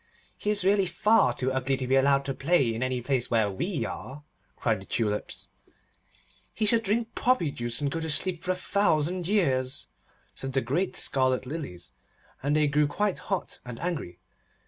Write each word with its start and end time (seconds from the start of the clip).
'He 0.35 0.49
is 0.49 0.65
really 0.65 0.87
far 0.87 1.35
too 1.35 1.51
ugly 1.51 1.77
to 1.77 1.85
be 1.85 1.95
allowed 1.95 2.25
to 2.25 2.33
play 2.33 2.73
in 2.73 2.81
any 2.81 3.01
place 3.01 3.29
where 3.29 3.51
we 3.51 3.85
are,' 3.85 4.23
cried 4.55 4.81
the 4.81 4.85
Tulips. 4.87 5.47
'He 6.55 6.65
should 6.65 6.81
drink 6.81 7.13
poppy 7.13 7.51
juice, 7.51 7.81
and 7.81 7.91
go 7.91 7.99
to 7.99 8.09
sleep 8.09 8.41
for 8.41 8.49
a 8.49 8.55
thousand 8.55 9.27
years,' 9.27 9.89
said 10.33 10.53
the 10.53 10.61
great 10.61 10.95
scarlet 10.95 11.45
Lilies, 11.45 11.91
and 12.41 12.55
they 12.55 12.65
grew 12.67 12.87
quite 12.87 13.19
hot 13.29 13.59
and 13.63 13.79
angry. 13.79 14.17